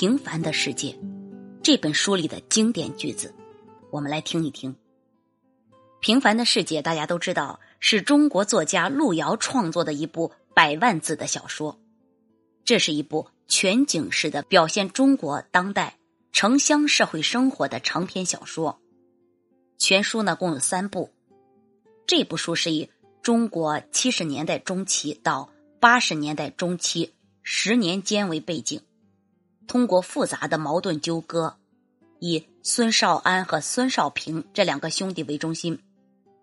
[0.00, 0.92] 平凡的世界》
[1.62, 3.34] 这本书里的经典句子，
[3.90, 4.72] 我们来听一听。
[6.00, 11.78] 《平凡的世界》大家都知道是中国作家路遥创作的一部百万字的小说，
[12.64, 15.98] 这是一部全景式的表现中国当代
[16.32, 18.80] 城乡社会生活的长篇小说。
[19.76, 21.10] 全书呢共有三部，
[22.06, 22.88] 这部书是以
[23.20, 27.12] 中国七十年代中期到八十年代中期
[27.42, 28.80] 十年间为背景。
[29.70, 31.56] 通过复杂的矛盾纠葛，
[32.18, 35.80] 以孙少安和孙少平这两个兄弟为中心，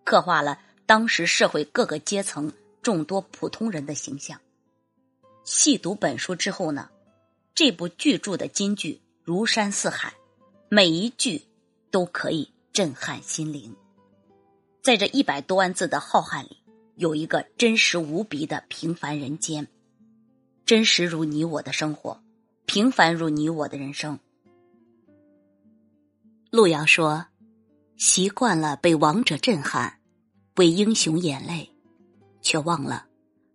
[0.05, 4.39] 刻画了当时社会各个阶层众多普通人的形象。
[5.43, 6.89] 细读本书之后呢，
[7.53, 10.13] 这部巨著的金句如山似海，
[10.69, 11.41] 每一句
[11.91, 13.75] 都可以震撼心灵。
[14.81, 16.63] 在这一百多万字的浩瀚里，
[16.95, 19.67] 有一个真实无比的平凡人间，
[20.65, 22.23] 真实如你我的生活。
[22.67, 24.19] 平凡如你我的人生，
[26.51, 27.25] 路遥说
[27.95, 30.01] ：“习惯了被王者震撼，
[30.57, 31.71] 为英雄眼泪，
[32.41, 33.07] 却忘了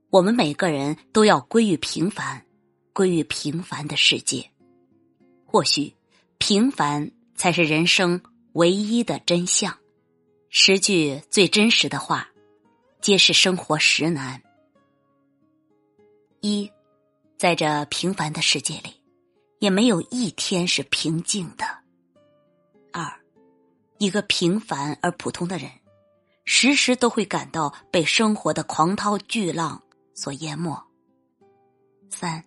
[0.09, 2.43] 我们每个人都要归于平凡，
[2.95, 4.51] 归于平凡的世界。
[5.45, 5.95] 或许
[6.39, 8.23] 平凡才是人生
[8.55, 9.79] 唯一的真相。
[10.49, 12.31] 十句最真实的话，
[13.03, 14.43] 皆是生活实难。
[16.41, 16.73] 一，
[17.37, 19.01] 在这平凡的世界里。”
[19.63, 21.65] 也没有一天是平静的。
[22.93, 23.09] 二，
[23.99, 25.71] 一个平凡而普通的人，
[26.45, 29.81] 时时都会感到被生活的狂涛巨浪
[30.15, 30.77] 所淹没。
[32.11, 32.45] 三，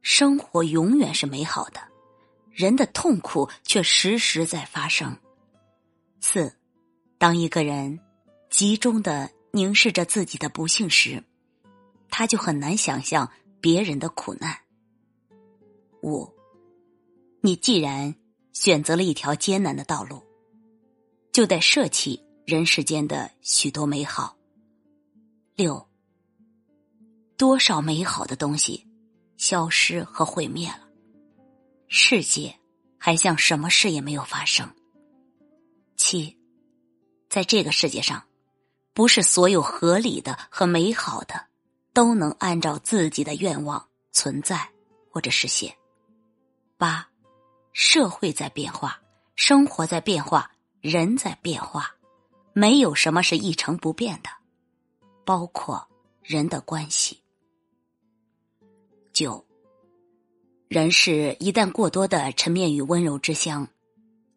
[0.00, 1.80] 生活永远是美好的，
[2.50, 5.14] 人的痛苦却时时在发生。
[6.22, 6.56] 四，
[7.18, 8.00] 当一个人
[8.48, 11.22] 集中的凝视着自己的不幸时，
[12.08, 14.58] 他就很难想象别人的苦难。
[16.02, 16.28] 五，
[17.40, 18.14] 你既然
[18.52, 20.22] 选择了一条艰难的道路，
[21.32, 24.36] 就得舍弃人世间的许多美好。
[25.54, 25.86] 六，
[27.36, 28.86] 多少美好的东西
[29.36, 30.88] 消失和毁灭了，
[31.86, 32.54] 世界
[32.98, 34.68] 还像什么事也没有发生。
[35.96, 36.36] 七，
[37.28, 38.22] 在这个世界上，
[38.94, 41.46] 不是所有合理的和美好的
[41.92, 44.68] 都能按照自己的愿望存在
[45.10, 45.74] 或者实现。
[46.80, 47.06] 八，
[47.74, 49.02] 社会在变化，
[49.36, 51.94] 生活在变化，人在变化，
[52.54, 54.30] 没有什么是一成不变的，
[55.26, 55.86] 包括
[56.22, 57.20] 人的关系。
[59.12, 59.44] 九，
[60.68, 63.68] 人是一旦过多的沉湎于温柔之乡，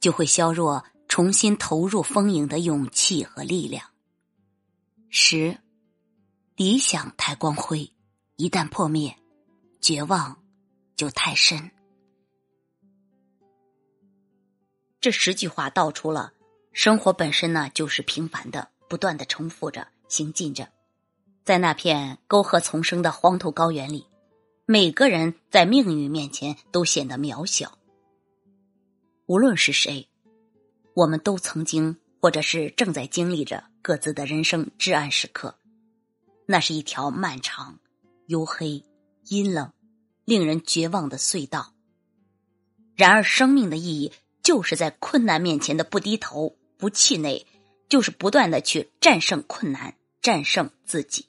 [0.01, 3.89] 就会削弱重新投入丰盈的勇气和力量。
[5.07, 5.57] 十，
[6.57, 7.89] 理想太光辉，
[8.35, 9.17] 一旦破灭，
[9.79, 10.43] 绝望
[10.97, 11.71] 就太深。
[15.03, 16.31] 这十句话道出了
[16.71, 20.69] 生活本身呢就是平凡的，不断的重复着行进着，
[21.43, 24.07] 在那片沟壑丛生的黄土高原里，
[24.65, 27.77] 每个人在命运面前都显得渺小。
[29.25, 30.07] 无论是谁，
[30.93, 35.57] 我们都曾经或者是正在经历着各自的人生至暗时刻，
[36.45, 37.77] 那是一条漫长、
[38.29, 38.81] 黝黑、
[39.25, 39.73] 阴冷、
[40.23, 41.73] 令人绝望的隧道。
[42.95, 44.13] 然而，生命的意义。
[44.43, 47.47] 就是在困难面前的不低头、不气馁，
[47.87, 51.27] 就是不断的去战胜困难、战胜自己。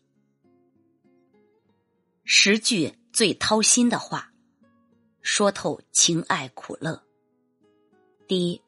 [2.24, 4.32] 十句最掏心的话，
[5.22, 7.04] 说透情爱苦乐。
[8.26, 8.60] 第一，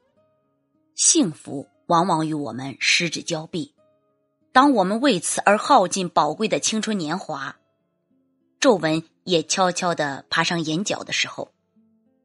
[0.95, 3.73] 幸福往往与我们失之交臂，
[4.53, 7.57] 当我们为此而耗尽宝贵的青春年华，
[8.61, 11.51] 皱纹也悄悄的爬上眼角的时候，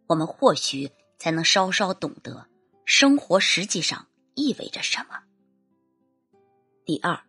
[0.06, 0.92] 我们或许。
[1.22, 2.48] 才能稍稍懂得
[2.84, 5.22] 生活实际上意味着什么。
[6.84, 7.22] 第二，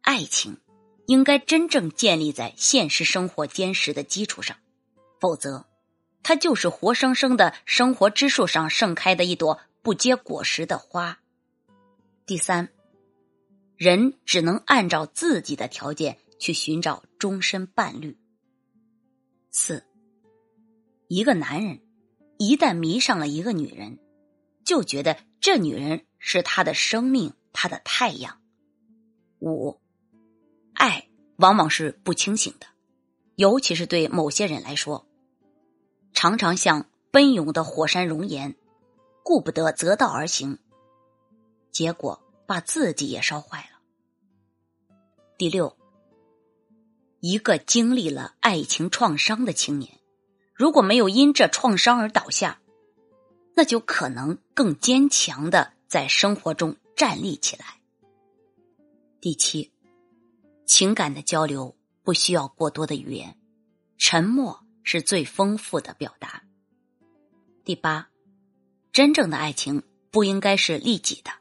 [0.00, 0.56] 爱情
[1.06, 4.56] 应该真正建立在现实生活坚实的基础上，
[5.20, 5.66] 否则，
[6.22, 11.18] 它就是活生生的生活之树上盛开的一朵不结果实的花。
[12.24, 12.70] 第三，
[13.76, 18.16] 人只能按照自己的条件去寻找终身伴侣。
[19.50, 19.84] 四，
[21.08, 21.78] 一个男人。
[22.44, 24.00] 一旦迷上了一个女人，
[24.64, 28.40] 就觉得这女人是他的生命，他的太阳。
[29.38, 29.80] 五，
[30.74, 32.66] 爱往往是不清醒的，
[33.36, 35.06] 尤其是对某些人来说，
[36.12, 38.56] 常常像奔涌的火山熔岩，
[39.22, 40.58] 顾不得择道而行，
[41.70, 43.78] 结果把自己也烧坏了。
[45.38, 45.76] 第六，
[47.20, 50.01] 一个经历了爱情创伤的青年。
[50.62, 52.60] 如果没有因这创伤而倒下，
[53.56, 57.80] 那就可能更坚强的在生活中站立起来。
[59.20, 59.72] 第七，
[60.64, 63.36] 情感的交流不需要过多的语言，
[63.98, 66.44] 沉默是最丰富的表达。
[67.64, 68.10] 第八，
[68.92, 69.82] 真正的爱情
[70.12, 71.32] 不应该是利己的，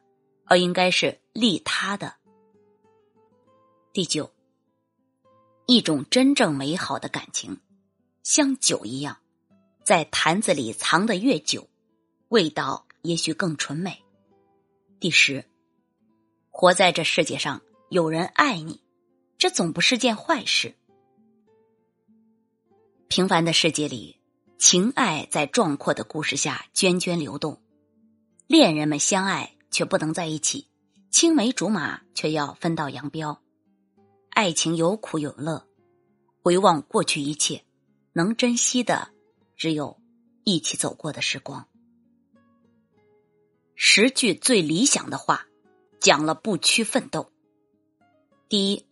[0.45, 2.15] 而应该是利他的。
[3.93, 4.31] 第九，
[5.67, 7.59] 一种真正美好的感情，
[8.23, 9.17] 像酒一样，
[9.83, 11.67] 在坛子里藏得越久，
[12.29, 14.03] 味道也许更纯美。
[14.99, 15.45] 第十，
[16.49, 18.81] 活在这世界上，有人爱你，
[19.37, 20.75] 这总不是件坏事。
[23.07, 24.17] 平凡的世界里。
[24.57, 27.59] 情爱在壮阔的故事下涓涓流动，
[28.45, 30.67] 恋人们相爱却不能在一起，
[31.09, 33.41] 青梅竹马却要分道扬镳。
[34.29, 35.65] 爱情有苦有乐，
[36.43, 37.65] 回望过去一切，
[38.13, 39.09] 能珍惜的
[39.55, 39.99] 只有
[40.43, 41.67] 一起走过的时光。
[43.75, 45.47] 十句最理想的话，
[45.99, 47.31] 讲了不屈奋斗。
[48.49, 48.85] 第一，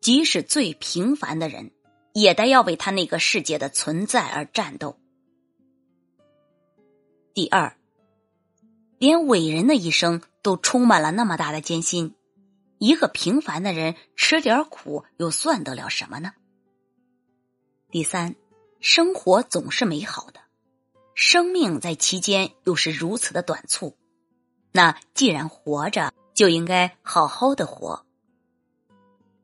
[0.00, 1.72] 即使最平凡的人。
[2.14, 4.98] 也得要为他那个世界的存在而战斗。
[7.32, 7.76] 第二，
[8.98, 12.16] 连伟人的一生都充满了那么大的艰辛，
[12.78, 16.32] 一个平凡的人吃点苦又算得了什么呢？
[17.92, 18.34] 第三，
[18.80, 20.40] 生活总是美好的，
[21.14, 23.96] 生命在其间又是如此的短促，
[24.72, 28.06] 那既然活着，就应该好好的活。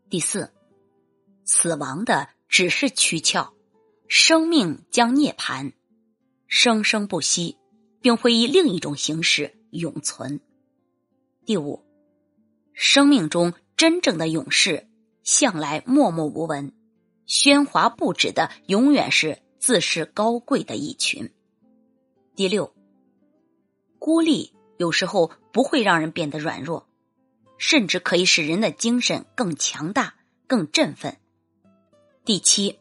[0.09, 0.53] 第四，
[1.45, 2.29] 死亡的。
[2.47, 3.53] 只是躯壳，
[4.07, 5.73] 生命将涅槃，
[6.47, 7.59] 生生不息，
[8.01, 10.41] 并会以另一种形式永存。
[11.45, 11.85] 第五，
[12.73, 14.89] 生命中真正的勇士
[15.25, 16.73] 向来默默无闻，
[17.27, 21.33] 喧哗不止的永远是自视高贵的一群。
[22.37, 22.75] 第六，
[23.99, 26.87] 孤立有时候不会让人变得软弱，
[27.59, 30.15] 甚至可以使人的精神更强大、
[30.47, 31.17] 更振奋。
[32.25, 32.79] 第七，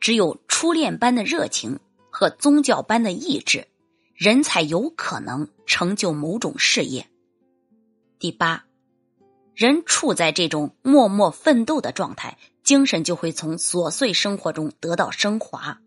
[0.00, 1.78] 只有初恋般的热情
[2.10, 3.68] 和宗教般的意志，
[4.14, 7.06] 人才有可能成就某种事业。
[8.18, 8.66] 第八，
[9.54, 12.36] 人处在这种默默奋斗的状态，
[12.70, 15.80] 精神就会从琐碎生活中得到升华。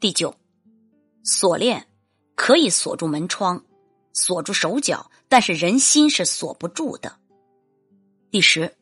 [0.00, 0.34] 第九，
[1.22, 1.86] 锁链
[2.34, 3.62] 可以锁住门窗，
[4.14, 7.18] 锁住手脚，但是人心是锁不住的。
[8.30, 8.74] 第十，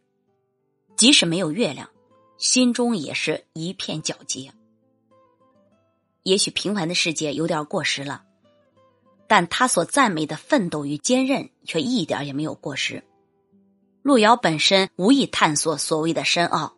[0.97, 1.91] 即使没有月亮。
[2.39, 4.53] 心中也是一片皎洁。
[6.23, 8.23] 也许平凡的世界有点过时了，
[9.27, 13.03] 但他所赞美的奋斗与坚韧却一点也没有过时。
[14.03, 16.77] 路遥本身无意探索所谓的深奥，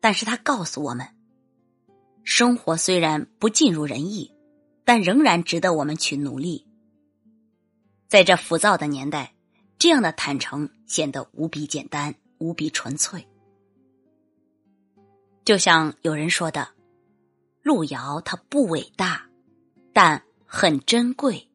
[0.00, 1.08] 但是他告诉我们，
[2.24, 4.32] 生活虽然不尽如人意，
[4.84, 6.66] 但仍然值得我们去努力。
[8.06, 9.34] 在这浮躁的年代，
[9.78, 13.26] 这样的坦诚显得无比简单，无比纯粹。
[15.44, 16.68] 就像有人说的，
[17.62, 19.28] 路遥他不伟大，
[19.92, 21.48] 但很珍贵。